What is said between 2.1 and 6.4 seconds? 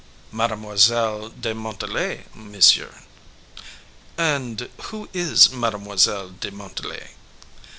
monsieur." "And who is Mademoiselle